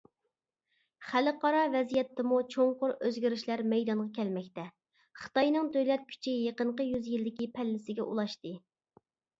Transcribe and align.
خەلقئارا 1.09 1.59
ۋەزىيەتتىمۇ 1.73 2.39
چوڭقۇر 2.55 2.95
ئۆزگىرىشلەر 3.01 3.63
مەيدانغا 3.75 4.09
كەلمەكتە، 4.17 4.67
خىتاينىڭ 5.25 5.71
دۆلەت 5.79 6.11
كۈچى 6.15 6.35
يېقىنقى 6.49 6.91
يۈز 6.93 7.15
يىلدىكى 7.17 7.53
پەللىسىگە 7.61 8.11
ئۇلاشتى. 8.11 8.59